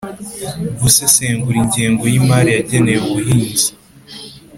gusesengura 0.81 1.57
ingengo 1.63 2.03
y'imari 2.11 2.49
yagenewe 2.57 3.01
ubuhinzi 3.11 3.67